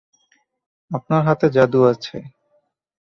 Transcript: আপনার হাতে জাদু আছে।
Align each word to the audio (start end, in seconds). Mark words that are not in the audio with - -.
আপনার 0.91 1.21
হাতে 1.27 1.47
জাদু 1.49 1.79
আছে। 1.83 2.17